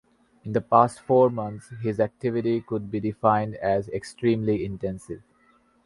[0.43, 5.21] In the past four months his activity could be defined as extremely intensive.